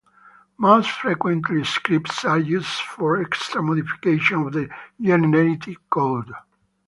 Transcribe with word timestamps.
Most 0.57 0.89
frequently 0.89 1.63
scripts 1.63 2.25
are 2.25 2.39
used 2.39 2.81
for 2.81 3.21
extra 3.21 3.61
modification 3.61 4.41
of 4.47 4.51
the 4.53 4.67
generated 4.99 5.77
code. 5.91 6.31